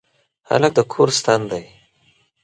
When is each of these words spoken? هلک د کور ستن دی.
هلک 0.49 0.71
د 0.77 0.79
کور 0.91 1.09
ستن 1.17 1.41
دی. 1.51 1.65